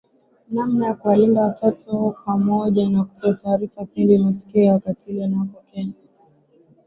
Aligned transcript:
namna 0.53 0.85
ya 0.87 0.93
kuwalinda 0.95 1.41
watoto 1.41 2.15
pamoja 2.25 2.89
na 2.89 3.03
kutoa 3.03 3.33
taarifa 3.33 3.85
pindi 3.85 4.17
matukio 4.17 4.63
ya 4.63 4.75
ukatili 4.75 5.19
yanapotokea 5.19 5.87